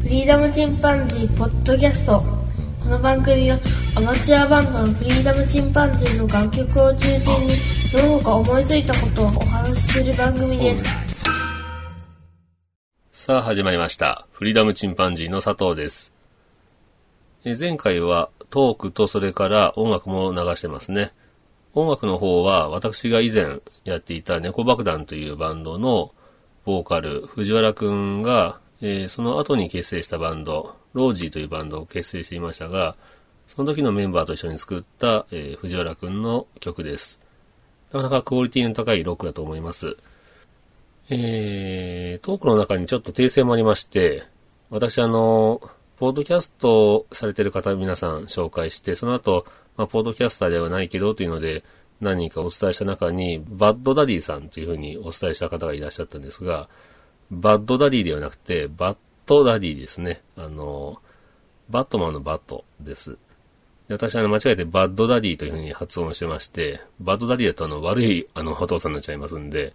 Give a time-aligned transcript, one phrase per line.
[0.00, 2.22] フリーダムチンパンジーポッドキャスト
[2.80, 3.58] この番組は
[3.96, 7.54] アマチュアバンドのフリーダムチンパンジーの楽曲を中心に
[7.92, 10.84] どうか思いついたことをお話しする番組です
[13.26, 14.24] さあ始まりました。
[14.30, 16.12] フリーダムチンパンジーの佐藤です。
[17.44, 21.12] え前回はトークとそれから音楽も流してますね。
[21.74, 26.12] 音楽の方は私が以前やっていた猫爆弾というバンドの
[26.64, 32.96] ボーカル藤原くんが、えーその後に結成したバンド、ロージーというバンドを結成していましたが、
[33.48, 37.20] その時のメンバーと一緒に作った、えー藤原くんの曲です。
[37.92, 39.96] なかなかクオリティの高いロックだと思います。
[41.08, 44.24] えー、トークの中にちょっと訂正もありまして、
[44.70, 45.60] 私あの、
[45.98, 51.64] ポッドキャストされてる方皆さん紹介して、その後、まあ、ポッドキャスターではないけどというので、
[52.00, 56.68] 何人かお伝えした中に、バッドダディさんというふうにお伝えした方がいらっしゃったんですが、
[57.30, 60.22] バッドダディではなくて、バッドダディですね。
[60.36, 61.00] あの、
[61.68, 63.18] バットマンのバットです。
[63.88, 69.74] で私はあの間違えてバッドダディというふうに発音してまして、バッドダディだとあの悪いあのお父さんになっちゃいますんで、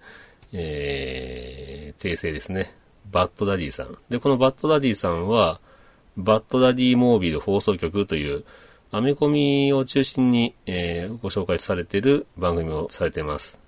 [0.54, 2.74] えー、訂正ですね。
[3.10, 3.98] バッドダディさん。
[4.10, 5.60] で、このバッドダディさんは、
[6.18, 8.44] バッドダディモービル放送局という、
[8.92, 13.61] アメコミを中心に、えーご紹介されている番組をされています。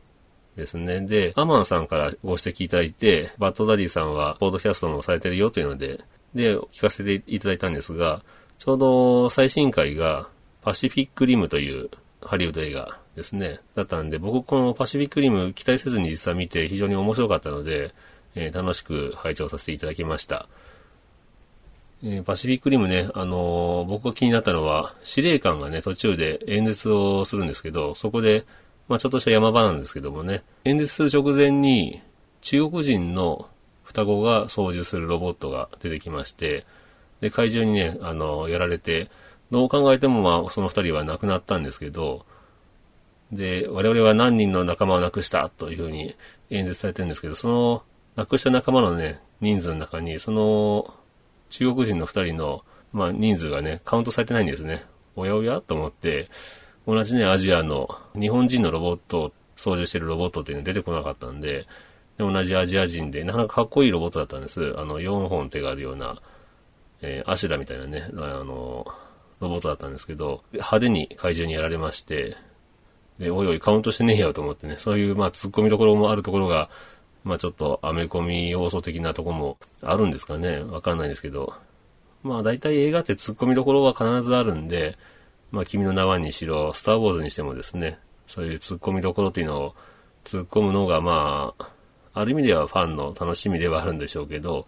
[0.55, 1.01] ですね。
[1.01, 5.99] で、アマンさんからご指摘いただいて、バッドダディさんは、ポードキャストもされてるよというので、
[6.35, 8.23] で、聞かせていただいたんですが、
[8.59, 10.29] ちょうど最新回が、
[10.61, 11.89] パシフィックリムという
[12.21, 13.59] ハリウッド映画ですね。
[13.75, 17.93] だったんで、僕このパシフィックリム期待せずに実際見て非常に面白かったので、
[18.35, 20.47] えー楽しく拝聴させていただきました。
[22.03, 28.45] えーパシフィックリムね、あのー僕が気になったのは、司令官がね、途中で演説をするんですけど、そこで、
[28.87, 32.01] まあちょっとした山場なんですけどもね、演説する直前に、
[32.41, 33.47] 中国人の
[33.83, 36.65] 双子が操縦するロボットが出てきまして、
[37.21, 39.09] で、怪獣にね、あのやられて、
[39.51, 42.25] どう考えてもまあその二人は亡くなったんですけど、
[43.31, 46.15] で、我々は何人の仲間を亡くしたというふうに
[46.49, 47.83] 演説されてるんですけど、その
[48.15, 50.93] 亡くした仲間のね、人数の中に、その
[51.49, 54.83] 中国人の二人の、まあ、人数がね、カウントされてないんですね。
[55.15, 56.29] おやおやと思って、
[56.85, 61.65] 同じね、アジアの、日本人のロボットを操縦してるロボットっていうの出てこなかったんで、
[62.17, 64.73] で同じアジア人で、なかなかかっこいいロボットだったんです。
[64.77, 66.21] あの、4本手があるような、
[67.01, 68.85] えーアシュラみたいなね、あの、
[69.39, 72.37] ロボットだったんですけど、派手に怪獣にやられまして、
[73.19, 76.69] で、おいおいカウントしてねえよと思ってね、そういう、まあ、突っ込みどころもあるところが、
[77.23, 80.59] まあ、ちょっと、アメコミ要素的なとこもあるんですかね。
[80.59, 81.53] わかんないですけど。
[82.23, 84.97] まあ、大体映画って突っ込みどころは必ずあるんで、
[85.53, 89.75] まあ、君の名はにしろ、スターウォーズにしてもですね、そういう突っ込みどころっていうのを
[90.25, 91.69] 突っ込むのが、まあ、
[92.15, 94.65] ある意味ではファンの楽しみではあるんでしょうけど、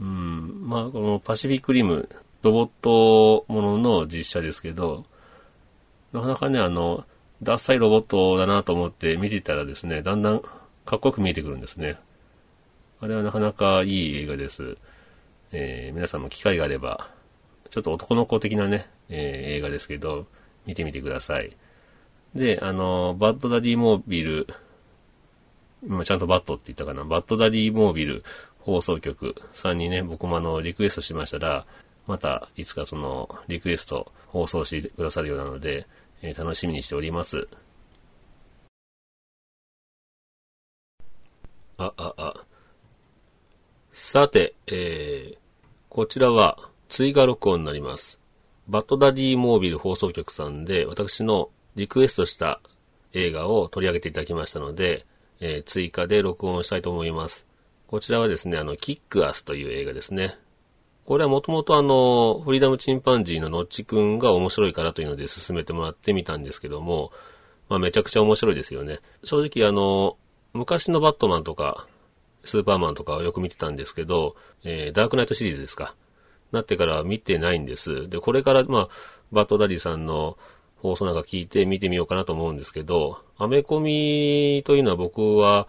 [0.00, 2.08] うん、まあ、このパシフィックリム、
[2.42, 5.04] ロボットものの実写ですけど、
[6.12, 7.06] なかなかね、あの、
[7.44, 10.40] ダッサいロボットだなと思って見てたらですね、だんだん
[10.86, 11.98] かっこよく見えてくるんですね。
[13.00, 14.76] あれはなかなかいい映画です。
[15.52, 17.10] えー皆さんも機会があれば、
[17.70, 20.26] ちょっと男の子的なね、えー映画ですけど、
[20.66, 21.56] 見てみてください。
[22.34, 24.46] で、あの、バッドダディモービル、
[25.86, 28.24] 今ちゃんとバットって言ったかな、バッドダディモービル
[28.60, 31.66] 放送局さんにね、僕もあの、リクエストしましたら、
[32.06, 35.86] またいつかその、リクエスト放送してくださるようなので、
[36.22, 37.48] えー楽しみにしております。
[41.78, 42.44] あ、あ、あ。
[43.92, 45.38] さて、えー、
[45.88, 48.18] こちらは追加録音になります。
[48.66, 52.60] バッドダディモービル放送局さんで私のリクエストした
[53.12, 55.06] 映画を取り上げていただきましたので、
[55.40, 57.46] えー追加で録音したいと思います。
[57.86, 60.38] こちらはですね、あの、キックアスという映画ですね。
[61.04, 67.12] これはもともとあの、フリーダムチンパンジーのノッチくんが面白いからというので進めてもらってみたんですけども、
[67.68, 69.00] まあめちゃくちゃ面白いですよね。
[69.24, 70.16] 正直あの、
[70.52, 71.86] 昔のバットマンとか、
[72.44, 75.94] スーパーマンとかをよく見てたんですけど、えーダークナイトシリーズですか。
[76.52, 78.08] なってから見てないんです。
[78.08, 78.88] で、これから、まあ、
[79.32, 80.38] バッドダディさんの
[80.76, 85.68] 放送なんか聞いて見てみようかなと思うんですけど、アメコミというのは僕は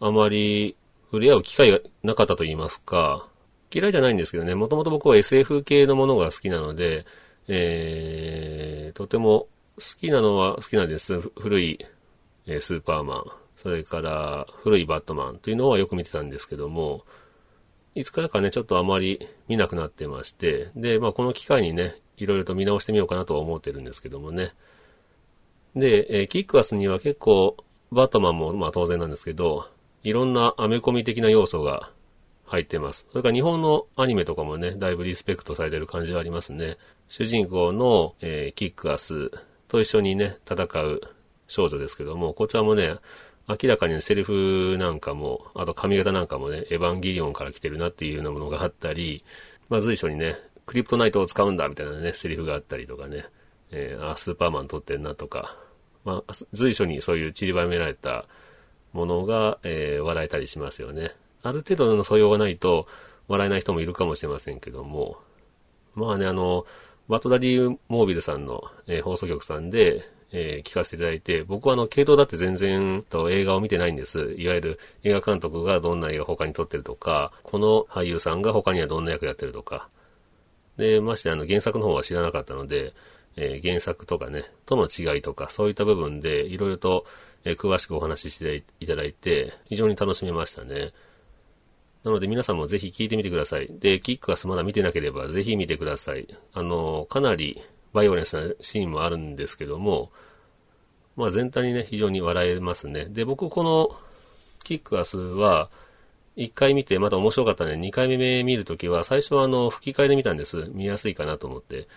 [0.00, 0.76] あまり
[1.10, 3.28] 触れ合う機会がなかったと言いますか、
[3.70, 7.04] 嫌いじゃないんですけどね、もともと僕は SF 系のものが好きなので、
[7.48, 11.20] えー、とても好きなのは好きなんです。
[11.20, 11.86] 古い、
[12.46, 13.24] えスーパーマン、
[13.56, 17.04] それから古いバットマンというのはよく見てたんですけども、
[17.98, 24.52] いつからかね、ちょっとあまり見なくなってまして、で、まあこの機会にね、いろいろと見直してみようかなとは思ってるんですけどもね。
[25.74, 27.56] で、えーキックアスには結構、
[27.90, 29.68] バットマンもまあ当然なんですけど、
[30.04, 31.90] いろんなアメコミ的な要素が
[32.44, 33.08] 入ってます。
[33.10, 36.76] それから日本のアニメとかもね、だいぶリスペクトされてる感じはありますね。
[37.08, 39.32] 主人公の、えー、キックアス
[39.66, 41.00] と一緒にね、戦う
[41.48, 42.94] 少女ですけども、こちらもね、
[43.48, 49.24] 明らかにセリフなんかも、あと髪型なんかもね、エヴァンゲリオンから来てるなっていうようなものがあったり、
[49.70, 50.36] まあ随所にね、
[50.66, 53.24] クリプトナイトを使うんだみたいなね、セリフがあったりとかね、
[53.70, 55.56] えー、あ、スーパーマン撮ってんなとか、
[56.04, 58.26] まあ、随所にそういう散りばめられた
[58.92, 61.12] ものが、えー、笑えたりしますよね。
[61.42, 62.86] ある程度の素養がないと
[63.28, 65.18] 笑えない人もいるかもしれませんけども、
[65.94, 66.66] まあね、あの、
[67.08, 74.34] バトダディモービルさんの、えー、放送局さんで、えー、聞かせていただいて、僕はあの、系統だって全然と映画を見てないんです。
[74.36, 79.88] いわゆる映画監督がどんな映画他に撮ってるとか、この俳優さんが他にはどんな役やってるとか。
[80.76, 82.92] で、ましてあの、原作の方は知らなかったので、
[83.36, 87.06] えー、原作とかね、との違いとか、そういった部分で、いろいろと、
[87.44, 90.92] えー、詳しくお話ししていただいて、非常に楽しめましたね。
[92.04, 93.68] なので皆さんもぜひ聞いてみてください。
[93.70, 96.26] で、キックアスまだ見てなければぜひ見てください。
[96.52, 97.60] あの、かなり
[97.92, 100.10] バイオレンスなシーンもあるんですけども、
[101.16, 103.06] まあ全体にね、非常に笑えますね。
[103.06, 103.96] で、僕この
[104.64, 105.70] キックアスは、
[106.36, 107.72] 1回見てまた面白かったね。
[107.72, 110.68] 2回目見るときは、最初はあの、吹き替えで見たんです。
[110.72, 111.88] 見やすいかなと思って。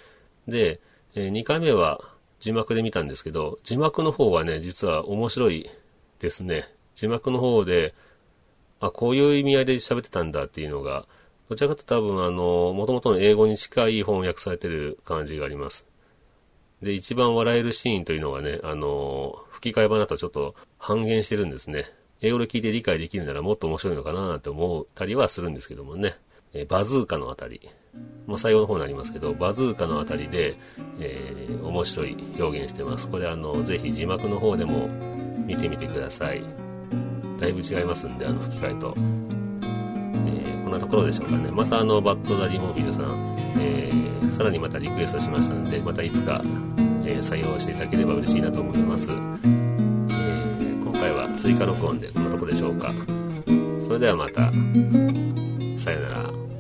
[0.48, 0.82] で、
[1.14, 2.02] え、2回目は
[2.40, 5.70] 字幕で見たんですけど、字幕の方はね、実は面白い
[6.20, 6.74] ですね。
[6.96, 7.94] 字幕の方で、
[8.80, 11.06] あ、こういう意味合いで喋ってたんだっていうのが、
[11.52, 15.86] どちらかと多分あの、元々の英語に近い翻訳されてる感じがあります。
[16.82, 21.92] で、一番笑えるシーンというのがね、あの、吹き替え版だとちょっと半減してるんですね。
[22.22, 26.16] 英語で聞いて理解できるならもっと面白いのかなって思ったりはするんですけどもね。
[26.54, 27.60] えバズーカのあたり。
[28.28, 30.56] まあ、最後の方になりますけど、バズーカのあたりで、
[31.02, 33.10] えー、面白い表現してます。
[33.10, 34.88] これあの、ぜひ字幕の方でも
[35.46, 36.42] 見てみてください。
[37.42, 38.96] だいぶ違いますんで、あの吹き替えと。
[38.96, 41.52] えー、なところでしょうかね。
[41.52, 46.42] またあの、バッドダディモービルさん、えー、さらにまたリクエストしましたので、またいつか、
[47.06, 49.12] えー、採用していただければ嬉しいなと思います。
[49.12, 52.94] えー、今回は追加録音でこんなところでしょうか。
[53.82, 54.52] それではまた、
[55.78, 56.51] さよなら。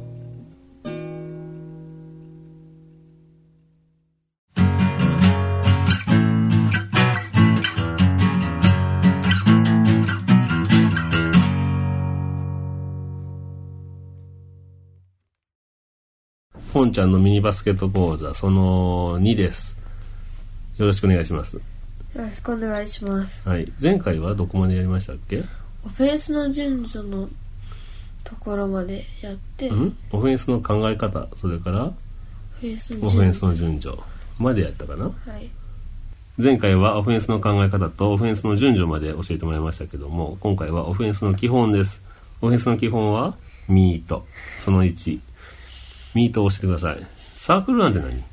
[16.81, 19.77] 本ちゃんのミニバスケット講座その2です。
[20.77, 21.57] よろしくお願いします。
[21.57, 21.61] よ
[22.15, 23.47] ろしくお願いします。
[23.47, 23.71] はい。
[23.79, 25.43] 前回はどこまでやりましたっけ？
[25.85, 27.29] オフェンスの順序の
[28.23, 29.97] ところまでやって、うん？
[30.11, 31.83] オフェンスの考え方、それから？
[31.85, 31.93] オ
[32.59, 33.97] フェンスの順序の順序
[34.39, 35.05] までやったかな？
[35.05, 35.47] はい。
[36.39, 42.01] 前回はオフェンスの考え方とオフェンスの順序まで教えてもらいましたけども、今回はオフェンスの基本です。
[42.41, 43.37] オフェンスの基本は
[43.67, 44.25] ミート。
[44.57, 45.19] その1。
[46.13, 47.07] ミートを押してください。
[47.37, 48.23] サークルランって何？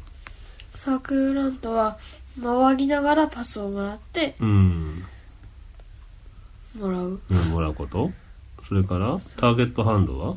[0.74, 1.98] サークルランとは、
[2.40, 5.04] 回りながらパスをもらって、うん。
[6.78, 7.20] もらう。
[7.28, 8.12] うん、もらうこと？
[8.62, 10.36] それから、ターゲットハンドは？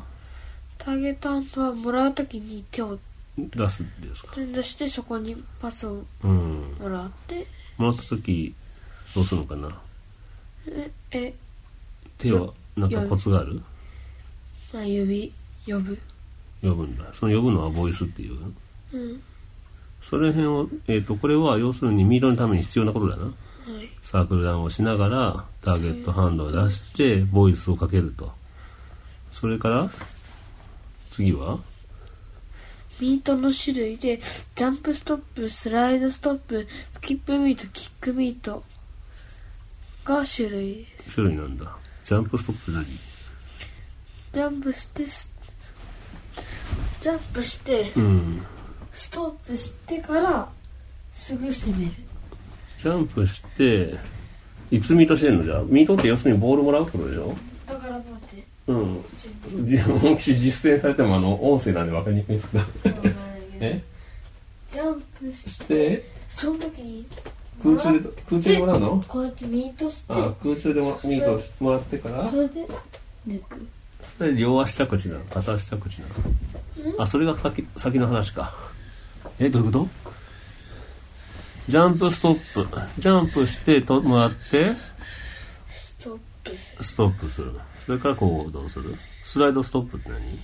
[0.78, 2.98] ターゲットハンドはもらうときに手を
[3.36, 4.34] 出すんですか？
[4.36, 7.46] 出してそこにパスをもらって、
[7.76, 8.54] もらったとき、
[9.14, 9.80] どうするのかな？
[10.66, 11.34] え、え、
[12.18, 13.62] 手は、なんかコツがある？
[14.72, 15.32] まあ、指、
[15.66, 15.98] 呼ぶ。
[16.62, 17.04] 呼ぶんだ。
[17.14, 18.38] その呼ぶのはボイスっていう。
[18.92, 19.22] うん。
[20.00, 23.24] それ辺を、えっ、ー、と、これは要するにミートのために必要なことだな。
[23.24, 23.34] はい。
[24.02, 28.32] サークルダウンをしながら、ターゲットハンドを出して、ボイスをかけると。
[29.30, 29.90] それから、
[31.10, 31.58] 次は？
[33.00, 34.20] ミートの種類で、
[34.54, 38.62] ジャンプストップ、スライドストップ、スキップミート、キックミート
[40.04, 41.76] が種類種類なんだ。
[42.04, 42.84] ジャンプストップ何？
[42.84, 45.06] ジャンプして、
[47.02, 48.42] ジャンプして、うん、
[48.92, 50.48] ストップしてから
[51.14, 51.92] すぐ攻める。
[52.78, 53.94] ジャンプして
[54.70, 55.62] いつミートしてんのじゃあ？
[55.64, 57.34] ミートって要するにボールもらうってことでしょ？
[57.66, 58.44] だから待って。
[58.68, 59.04] うん。
[60.00, 62.66] 本気実践されてもあの音声なんで分かりにくいですか
[63.60, 63.82] え？
[64.72, 67.06] ジャンプしてその時に
[67.62, 69.04] 空中で空中でもらうの？
[69.08, 72.30] こうやってミートしてあ空中でもミートもらってから？
[72.30, 72.66] それで
[73.28, 73.66] 抜く
[74.18, 75.24] それ両足着地なの？
[75.24, 77.02] 片足着地なの？
[77.02, 78.54] あそれが先先の話か。
[79.38, 79.88] えどういうこと？
[81.68, 82.68] ジャンプストップ。
[82.98, 84.72] ジャンプしてともらって？
[85.70, 86.84] ストップ。
[86.84, 87.52] ストップする。
[87.86, 88.96] それからこうどうする？
[89.24, 90.40] スライドストップって何？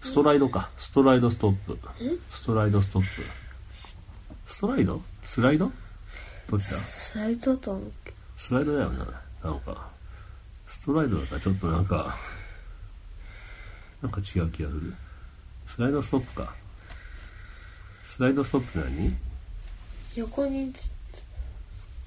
[0.00, 0.70] ストライドか。
[0.76, 1.78] ストライドストップ。
[2.30, 3.08] ストライドストップ。
[4.46, 5.00] ストライド？
[5.24, 5.70] スライド？
[6.50, 6.76] どっちだ？
[6.78, 7.92] スライドと思う
[8.36, 9.06] スライドだよな
[9.42, 9.88] なんか
[10.74, 12.16] ストライドだったらちょっとなんか、
[14.02, 14.94] なんか違う気がする。
[15.66, 16.54] スライドストップか。
[18.04, 19.16] スライドストップ何？
[20.16, 20.90] 横につ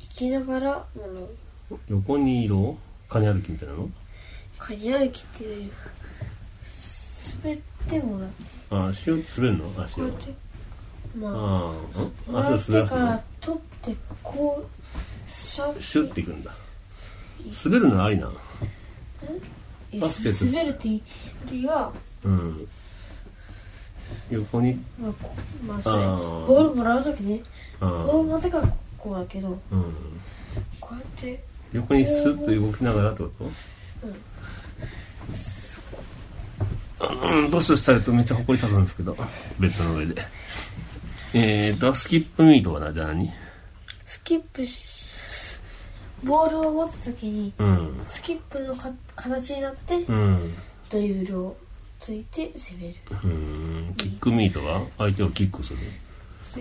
[0.02, 1.30] 行きながらも
[1.90, 2.78] 横に移動
[3.10, 3.90] カニ歩きみたいなの？
[4.60, 5.72] カニ歩きっていう
[7.44, 7.58] 滑っ
[7.90, 8.20] ても
[8.70, 9.84] らうあ、足を滑るの？
[9.84, 10.12] 足を。
[11.18, 11.74] まあ
[12.32, 16.54] あ足を滑らすのてから取ってこうシャッシュッていくんだ。
[17.66, 18.34] 滑るのありなの？
[18.34, 18.38] え
[20.00, 21.02] バスケット滑るってい
[22.24, 22.68] うん。
[24.30, 25.80] 横に、まあこまあ
[26.48, 27.42] ボールもらう時ね
[27.80, 29.58] あボール持ってからこうだけどうん。
[30.80, 31.44] こうやって
[31.74, 33.52] 横にスッと動きながらってこと？
[37.00, 39.16] うん、どうしとされるとめっちゃ埃立つんですけど、
[39.60, 40.22] ベッドの上で。
[41.34, 43.32] えーと、スキップミートはな、じゃあ何？
[44.06, 44.97] スキップし
[46.24, 48.00] ボールを持った時にうん。
[48.04, 50.54] スキップのか形になってうん。
[50.90, 51.58] ドリブルを
[52.00, 53.94] ついて攻めるうん。
[53.98, 55.80] キックミートは相手をキックする。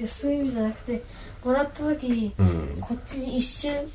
[0.07, 1.03] そういう意味じゃなくて
[1.45, 2.79] もらった時にうん。
[2.81, 3.91] こっちに一瞬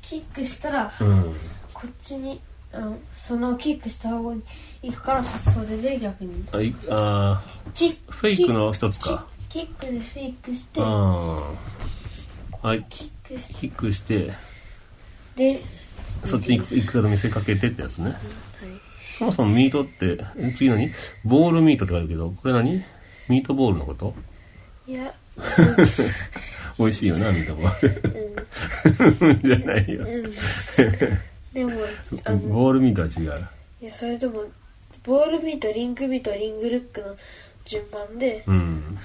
[0.00, 1.34] キックしたらうん。
[1.72, 2.40] こっちに
[2.72, 4.42] あのそのキックした方に
[4.82, 7.42] 行くから発想でで逆にあいあ
[7.72, 9.26] キフェイクの一つか。
[9.48, 12.66] キックでフェイクしてああ。
[12.66, 14.32] はい、キックしてキックして、
[15.36, 15.62] で
[16.24, 18.10] そっちに行くかと見せかけてってやつね。
[18.10, 18.14] はい
[19.18, 20.90] そもそもミートって、え次何？
[21.24, 22.82] ボールミートって書いてあるけど、これ何？
[23.28, 24.12] ミートボールのこと？
[24.88, 25.14] いや
[26.78, 29.38] 美味しいよな、ミートボール。
[29.44, 30.04] じゃないよ。
[30.04, 30.32] うん
[31.54, 31.70] でも
[32.48, 33.48] ボールミートは違う。
[33.82, 34.42] いやそれでも
[35.04, 37.14] ボールミートリングミートリングルックの
[37.64, 38.98] 順番でうん。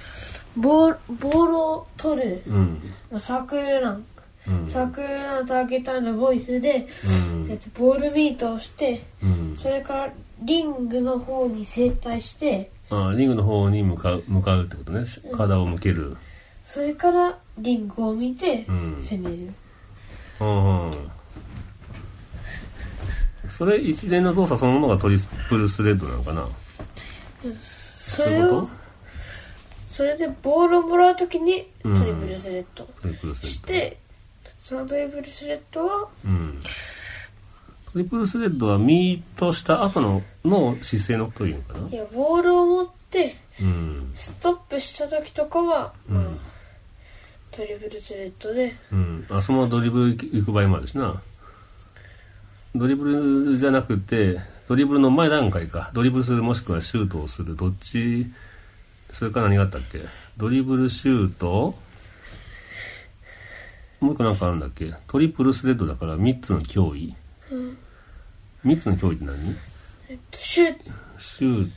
[0.58, 2.82] ボールボールを取るうん。
[3.12, 4.04] まあサークルラン
[4.50, 4.68] うん。
[4.70, 9.58] サークルランターゲッのボイスで、うんえっと、ボールミートをしてうん。
[9.58, 15.06] それからリングの方に正対してあリングの方に向かう、向かうってことね。
[15.36, 16.18] 体を向ける。
[16.64, 19.54] それからリングを見てうん攻める、
[20.40, 21.10] うん。
[23.50, 25.18] それ一連の動作そのものがトリ
[25.50, 26.48] プルスレットなのかな？
[27.58, 28.70] それを
[29.88, 33.48] それでボールをもらうときにトうんリプルスレットトリプルスレッド。
[33.48, 33.98] して、
[34.70, 36.62] そのトリプルスレットはうん。
[37.92, 41.90] トリプルスレッドはミートした後のの姿勢のことを言うのかな？
[41.90, 44.12] いやボールを持ってうん。
[44.16, 46.40] ストップした時とかは、まあうん
[47.50, 49.26] トリプルスレッドでうん。
[49.32, 51.20] あ、そのままドリブル行く場合もあるしな。
[52.76, 55.90] ドリブルじゃなくて、ドリブルの前段階か。
[55.96, 57.56] ドリブルするもしくはシュートをする。
[57.56, 58.28] どっち、
[59.12, 60.02] それから何があったっけ？
[60.38, 61.74] ドリブルシュート、
[64.00, 64.94] もう一個なんかあるんだっけ？
[65.08, 67.16] トリプルスレッドだから3つの脅威。
[67.52, 67.78] うん
[68.66, 69.56] 3つの脅威って何？
[70.10, 70.78] えっとシュー
[71.20, 71.70] シュー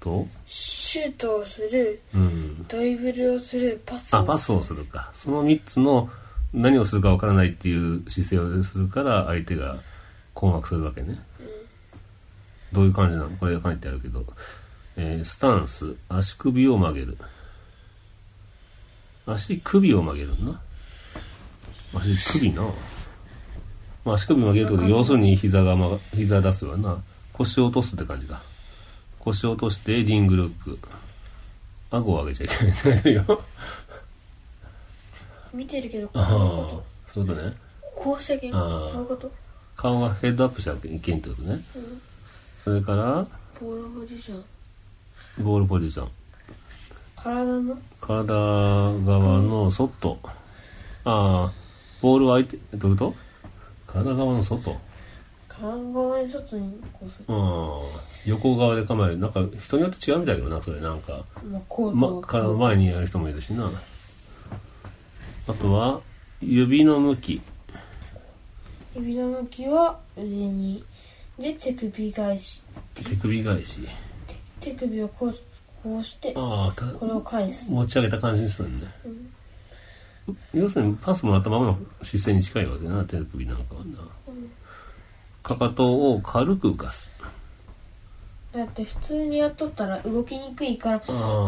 [0.00, 0.26] ト？
[0.46, 2.00] シュートをする？
[2.14, 2.66] うん。
[2.68, 3.80] ドリブルをする？
[3.84, 5.10] パスをあ、パスをするか。
[5.14, 6.08] その3つの
[6.52, 9.78] 何をするかわからないっていう姿勢をするから相手が
[10.34, 11.18] 困惑するわけね。
[12.72, 13.30] どういう感じなの？
[13.36, 14.24] これ書いてあるけど。
[14.98, 17.18] えースタンス、足首を曲げる。
[19.26, 20.58] 足首を曲げるんな。
[22.00, 22.62] 足首な。
[24.04, 27.02] まあ、足首曲げるってことで要するに膝が曲が、膝出すわな。
[27.32, 28.42] 腰を落とすって感じか。
[29.18, 30.78] 腰を落としてリングルック。
[31.90, 33.24] 顎を上げちゃいけない。
[35.54, 36.82] 見てるけどこうああいうこ、
[37.14, 37.50] そういうことね。
[37.50, 37.56] と
[37.94, 39.32] こうしたけんあこあういうこと、
[39.76, 41.60] 顔がヘッドアップしちゃいけんってことね。
[41.74, 42.02] うん、
[42.62, 43.26] それから、
[43.60, 46.08] ボールポジションボールポジション。
[47.16, 47.78] 体の？
[48.00, 50.18] 体側の外。
[51.04, 51.52] ああ、
[52.00, 53.14] ボールは相手、どういうこと？
[53.92, 54.78] 体側の外。
[55.48, 55.62] 体
[55.92, 59.18] 側に外にこうするああ、横側で構える。
[59.18, 61.24] なんか人によって違うみたいだけどな、それなんか。
[61.42, 63.70] まあこう体の前にやる人もいるしな。
[65.48, 66.00] あとは、
[66.42, 67.40] 指の向き。
[68.94, 70.84] 指の向きは上に
[71.38, 72.62] で手首返し
[72.94, 73.78] 手首返し。
[74.60, 75.34] 手手首をこう
[75.82, 78.86] こうしてああ、たこれを返す持ち上げた感じにするんね。
[80.52, 83.98] 要するにパスもらったままの姿勢に近いわけだな、手首なんかはな。
[85.42, 87.10] かかとを軽く浮かす。
[88.52, 91.02] だって普通にやっとったら動きにくいから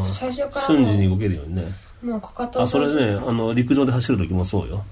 [0.06, 1.72] 最初から瞬時に動けるようにね。
[2.02, 4.84] もうかかとをあ、それね、あの、陸上で走る時もそうよ。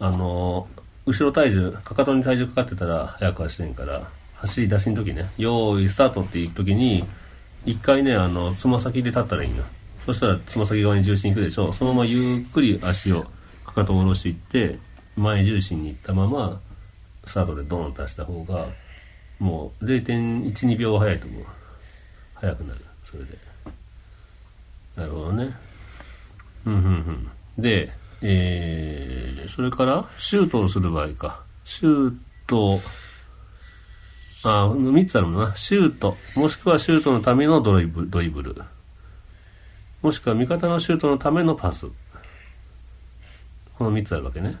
[0.00, 0.66] あの、
[1.06, 7.04] 後ろ体重、かかとに体重かかってたら速く走れんから、走り出しの時ね、用意スタートっていう時に、
[7.64, 9.64] 一回ね、あの、つま先で立ったらいいんよ。
[10.08, 11.70] そしたらつま先側に重心いくでしょ。
[11.70, 13.26] そのままゆっくり足を、
[13.66, 14.78] かかとを下ろしていって、
[15.16, 16.58] 前重心に行ったまま、
[17.26, 18.68] スタートでドーンと出した方が、
[19.38, 21.44] もう0.1、2秒早いと思う。
[22.36, 22.80] 速くなる。
[23.04, 23.38] それで。
[24.96, 25.54] なるほどね。
[26.64, 27.62] うん、うん、うん。
[27.62, 31.42] で、えー、それから、シュートをする場合か。
[31.66, 32.80] シュート、
[34.42, 35.54] あ、3つあるもんな。
[35.54, 38.56] シュート、もしくはシュートのためのドリブ、ドリブル。
[40.02, 41.86] もしくは味方のシュートのためのパス。
[43.76, 44.56] この3つあるわけね。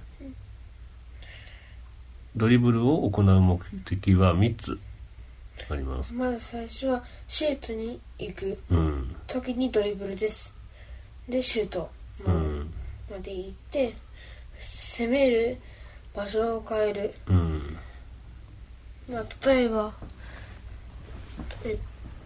[2.36, 4.78] ドリブルを行う目的は3つ
[5.70, 6.12] あります。
[6.12, 9.16] まず最初はシュートに行くうん。
[9.26, 10.54] 時にドリブルです
[11.28, 11.90] でシュート
[12.24, 12.72] うん。
[13.10, 13.94] まで行って
[14.60, 15.58] 攻める
[16.14, 17.76] 場所を変える、うん。
[19.10, 20.17] まあ、例えばえ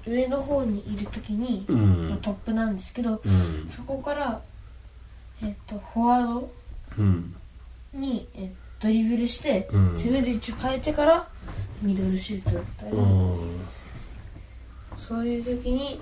[0.06, 2.18] 上の方にいる時に、うまあん。
[2.22, 3.68] トップなんですけどうん。
[3.70, 4.40] そこから、
[5.42, 6.52] えっと、フォワード
[6.98, 7.34] うん。
[7.94, 11.28] に、えドリブルして、うん攻める位置を変えてから
[11.82, 13.60] ミドルシュートだったり、うん。
[14.96, 16.00] そういう時に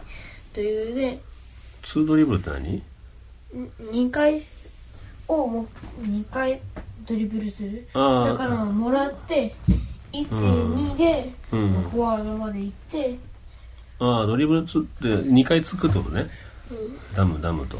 [0.55, 1.21] ドリブルで
[1.83, 2.77] ツードリブルって何？
[2.77, 2.83] ん
[3.91, 4.43] 2回
[5.29, 5.67] をも
[6.03, 6.61] 2回
[7.07, 9.55] ドリブルするだからもらって
[10.13, 13.19] 12で、うんフォワードまで行って、
[14.01, 16.23] ああ、ドリブルつって2回つくってことね。
[16.71, 17.79] うんダム、ダムと。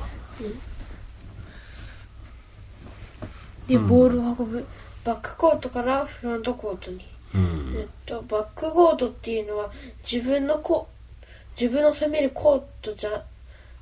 [3.69, 4.67] でボールを運ぶ
[5.05, 7.75] バックコートからフロントコートに、うん。
[7.79, 9.71] えっと、バックコートっていうのは
[10.03, 10.89] 自分のコ
[11.59, 13.25] 自分の攻めるコートじゃ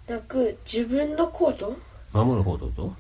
[0.07, 1.75] なく自分のコート、
[2.13, 2.93] 守る方だと？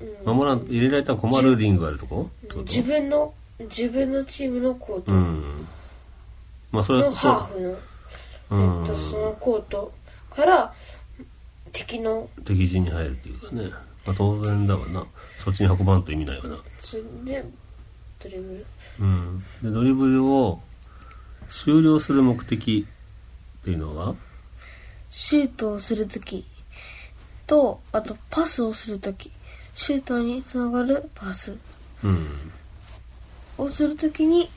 [0.00, 0.36] うん。
[0.36, 2.28] 守らん、入れられたら困るリングがあるとこ？
[2.64, 5.12] 自分の自分のチームのコート。
[5.12, 5.68] うのん。
[6.70, 7.78] まあ、それは、ハーフの、うん
[8.52, 9.92] えっと、そのコート
[10.30, 10.74] から
[11.72, 13.70] 敵の敵陣に入るっていうかね。
[14.04, 15.06] まあ、当然だわな。
[15.38, 16.58] そっちに運ばんと意味ないわな。
[16.80, 17.44] それで
[18.18, 18.66] ドリブル
[19.00, 19.44] うん。
[19.62, 20.60] で、ドリブルを
[21.50, 22.86] 終了する目的
[23.60, 24.14] っていうのは
[25.10, 26.46] シュートをするとき
[27.46, 29.30] とあとパスをするとき
[29.74, 31.56] シュートにつながるパス
[32.02, 32.52] うん。
[33.58, 34.50] をするときに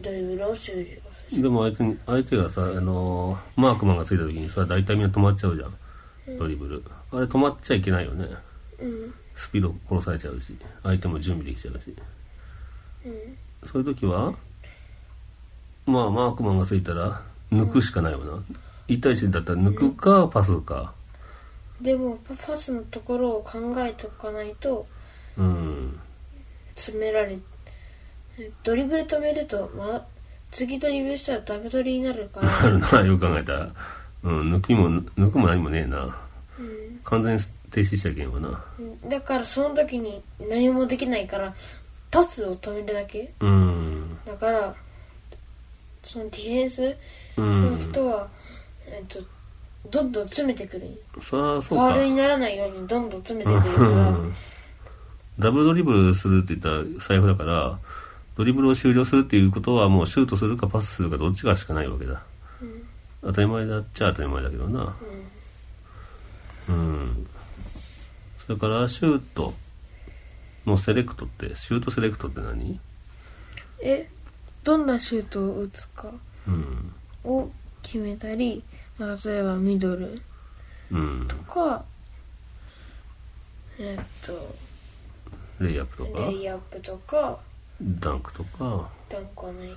[0.00, 1.00] ドリブルを終了
[1.40, 6.38] でも相手に、相手がさ、あのーマークマンがついた時にさ、大体みんな止まっちゃうじゃん。
[6.38, 6.82] ドリブル。
[7.10, 8.26] あれ止まっちゃいけないよね。
[8.80, 11.94] うんスピード殺されちゃうし、相手も準備できちゃうし。
[13.06, 13.12] うん
[13.64, 14.34] そういう時は、
[15.86, 18.42] まあ、マークマンがついたら、抜くしかないよな。
[18.88, 20.92] 1対1だったら抜くか、パスか。
[21.80, 24.86] でもパパスのところを考えておかないと
[25.36, 25.98] うん。
[26.74, 27.38] 詰められ
[28.62, 30.06] ドリブル止めると、ま、
[30.52, 33.68] 次ドリブルしたらダブドリになるからあるな、よく考えたら。
[34.22, 36.16] うん、抜きも、抜くも何もねえな。
[36.58, 38.64] うん完全に停止しちゃいけんわな。
[39.08, 41.52] だからその時に何もできないから
[42.10, 44.18] パスを止めるだけうん。
[44.24, 44.74] だから
[46.04, 46.96] そのディフェンス
[47.36, 47.90] うのん。
[47.90, 48.28] 人は、
[48.86, 49.18] えっと
[49.90, 51.88] どんどん詰めてくるそそうか。
[51.88, 54.34] ァールにならないようにどんどん詰めてくるうからん
[55.40, 57.78] ダブルドリブルするって言ったら財布だから、
[58.36, 62.22] ドリブルを終了するっていうことはもうシュートするかパスするかどっちかしかないわけだ。
[62.60, 62.88] うん
[63.24, 64.96] 当たり前だっちゃ当たり前だけどな。
[66.68, 67.26] うん。
[68.44, 69.54] それからシュート
[70.66, 72.80] のセレクトって、シュートセレクトって何？
[73.80, 74.08] え
[74.64, 76.10] どんなシュートを打つか
[76.48, 76.92] うん。
[77.22, 77.48] を
[77.82, 78.64] 決めたり、
[78.98, 80.20] まあ、例えばミドル
[80.90, 81.28] うん。
[81.28, 81.84] とか
[83.78, 84.56] えっと
[85.60, 87.38] レイアップとか、レイアップとか
[88.00, 89.76] ダンクとか、ダンクはない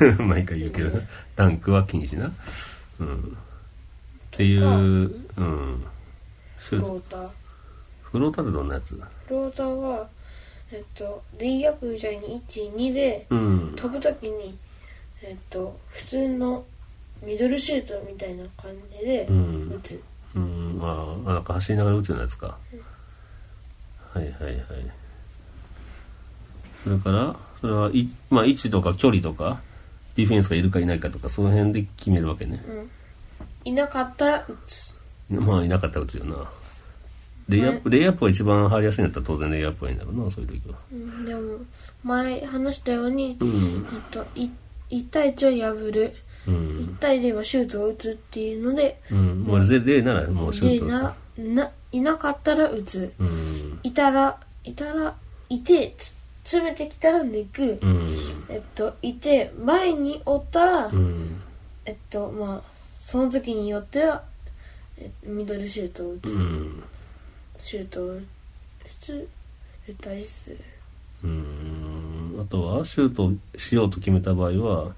[0.00, 0.90] けど 毎回言うけど、
[1.36, 2.32] ダンクは禁止な。
[3.00, 3.18] うん。
[3.18, 5.84] っていう、うん。
[6.58, 7.28] フローター
[8.02, 8.94] フローターってどんなやつ？
[8.94, 10.08] フローターは
[10.72, 13.72] えっとレイアップみたいに12でうん。
[13.76, 14.56] 飛ぶ時に
[15.22, 16.64] えっと普通の
[17.22, 20.02] ミドルシュートみたいな感じでうん打つ、
[20.34, 22.58] うん、まあ、なんか走りながら打つようなやつか。
[24.12, 24.64] はいはいはい。
[26.84, 29.62] それから、それはい、まあ、位置とか距離とか、
[30.16, 32.62] ディフェンスがいるかいないかとか、その辺で決めるわけね。
[32.68, 32.90] うん、
[33.64, 34.94] いなかったら打つ
[35.30, 36.46] まあ、いなかったら打つよな。
[37.48, 40.78] レイアップ、レイアップが一番入りやすいんだったら当然レイアップがいいんだろうな、そういう時は。
[40.92, 41.58] うんでも
[42.02, 43.86] 前話したように、うん。
[43.90, 44.50] えっと、い
[44.90, 46.12] 1対1を破る
[46.46, 46.96] う1ん。
[47.00, 49.40] 対0はシュートを打つっていうのでうん。
[49.40, 51.14] もう、例ならもうシュートなさ。
[51.38, 53.80] ないなかったら打つうん。
[53.82, 55.14] いたらいたら
[55.48, 56.13] いてつ
[56.44, 58.46] 詰めてきたら抜く、うん。
[58.48, 61.42] えっといて前におったら、うん。
[61.86, 62.70] えっとまあ
[63.02, 64.22] その時によっては
[64.98, 66.84] えミドルシュートを打つ、うん。
[67.64, 68.22] シュートを打
[69.00, 69.28] つ
[69.88, 70.58] 打ったりする。
[71.24, 72.38] うん。
[72.40, 74.94] あとはシュートしようと決めた場合は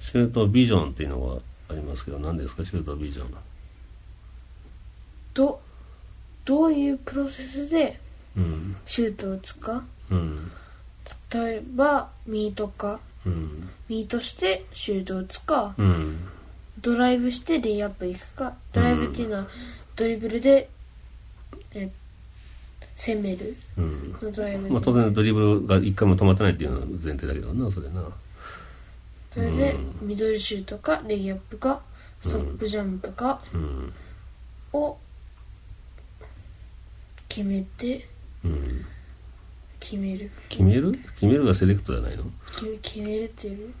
[0.00, 3.34] シュートビジョンっていうのがありますけど何ですかシュートビジョン
[5.32, 5.60] ど
[6.44, 7.98] どういうプロセスで
[8.36, 8.76] うん。
[8.84, 9.82] シュートを打つか。
[10.10, 10.50] うん
[11.32, 16.28] 例えばミートかうんミートしてシュートを打つかうん
[16.80, 19.46] ドライブしてレイアップ行くかドライブっていうのは
[19.96, 20.70] ドリブルで、
[21.74, 21.90] え
[22.96, 28.02] 攻めるうんのドライブで、まあ当然ドリブルが一回も止まってないっていうのは前提だけどなそれな。
[29.34, 31.82] それでミドルシュートかレイアップか
[32.22, 33.92] ストップジャンプかうん。
[34.72, 34.96] を
[37.28, 38.08] 決めて
[38.44, 38.84] うん
[39.80, 40.30] 決める。
[40.48, 40.92] 決める？
[40.92, 42.24] 決めるがセレクトじゃないの？
[42.46, 43.72] 決め決めるっていう？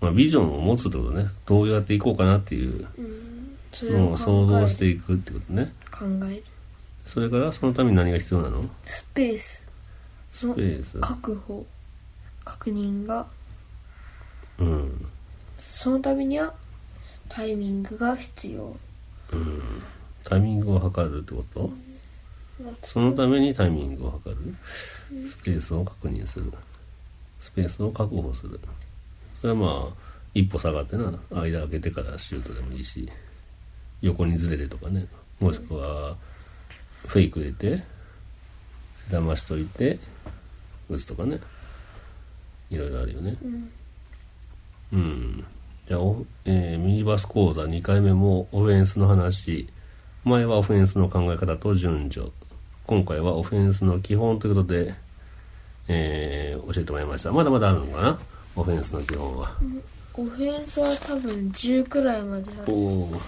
[0.00, 1.26] まあビジョンを持つってことね。
[1.46, 2.86] どうやっていこうかなっていう
[3.82, 5.72] のを想像していくってことね。
[5.90, 6.44] 考える。
[7.06, 8.62] それからそのために何が必要なの？
[8.84, 9.64] スペース。
[10.42, 10.98] のスペース。
[11.00, 11.64] 確保。
[12.44, 13.26] 確認が。
[14.58, 15.06] うん。
[15.62, 16.52] そのためには
[17.28, 18.76] タイミングが必要。
[19.32, 19.62] うん。
[20.24, 21.70] タイミングを測るってこと？
[22.82, 24.54] そのためにタイミングを測る。
[25.28, 26.52] スペースを確認する。
[27.40, 28.58] スペースを確保する。
[29.40, 33.08] それはまあ一歩下がってな間開けてからシュートでもいいし
[34.02, 35.06] 横にずれてとかね。
[35.38, 36.16] もしくは
[37.06, 37.84] フェイク入れて
[39.10, 39.98] 騙しといて
[40.88, 41.38] 打つとかね。
[42.70, 43.36] いろいろあるよね。
[43.42, 43.70] うん。
[44.92, 45.44] うん。
[45.86, 49.68] じゃあ、おえーミニバス講座2回目もオフェンスの話。
[50.24, 52.32] 前はオフェンスの考え方と順序。
[52.86, 54.94] 今回はオフェンスの基本ということで、
[55.88, 57.32] えー教えてもらいました。
[57.32, 58.18] まだまだあるのかな？
[58.54, 59.56] オフェンスの基本は。
[60.14, 63.20] オフェンスは多分10くらいまであおるお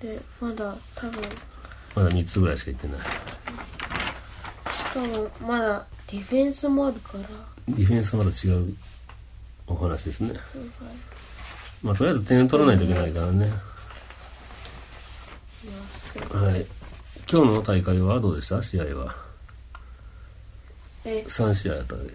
[0.00, 1.22] でまだ多分
[1.94, 2.98] まだ3つぐらいしか言ってない。
[4.72, 7.24] しかもまだディフェンスもあるから
[7.68, 8.74] ディフェンスはまだ違う
[9.66, 10.34] お話ですね。
[11.82, 13.50] まあ、とりあえず点取らないといけないからね。
[16.30, 16.66] はい。
[17.30, 18.62] 今日の大会はどうでした？
[18.62, 19.16] 試合は。
[21.04, 22.02] え、3試合あったで。
[22.02, 22.10] うん、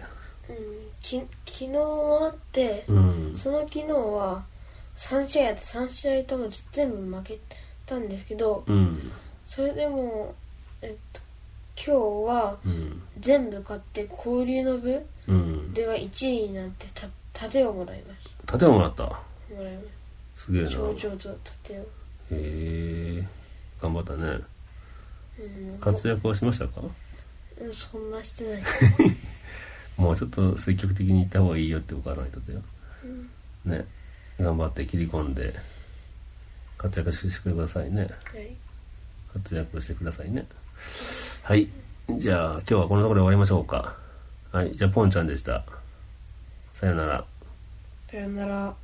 [1.00, 3.32] き昨日もあって、うん。
[3.36, 4.44] その昨日は
[4.96, 7.38] 3試合あって3試合とも全部負け
[7.86, 9.12] たんですけどうん。
[9.46, 10.34] それでも、
[10.82, 11.20] えっと、
[11.76, 13.02] 今日はうん。
[13.20, 15.74] 全部勝って交流の部うん。
[15.74, 19.06] では1位になってた盾をもらいまし盾をもらった？
[19.08, 19.14] た
[19.56, 19.80] もらいま
[20.36, 20.70] すげえな。
[20.70, 21.18] 頂上と
[21.62, 21.86] 盾を、へ
[22.32, 23.28] え。
[23.80, 24.38] 頑張ったね。
[25.40, 26.82] うん、活躍はしましたか？
[27.60, 28.62] うんそんなしてない
[29.96, 32.62] もうちょっと積極的に行った方がいいよってお母さん言ってたよ。
[33.66, 33.84] ね。
[34.38, 35.54] 頑張って切り込んで、
[36.78, 38.02] 活躍してくださいね。
[38.02, 38.06] は
[38.38, 38.56] い
[39.34, 40.46] 活躍してくださいね。
[41.42, 41.68] はい。
[42.18, 43.96] じゃあ、今日はこのところで終わりましょうか。
[44.50, 44.74] はい。
[44.74, 45.64] じゃあ、ポンちゃんでした。
[46.74, 47.24] さよなら。
[48.10, 48.74] さよなら